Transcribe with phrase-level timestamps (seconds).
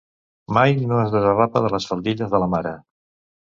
[0.55, 2.75] Mai no es desarrapa de les faldilles de la mare.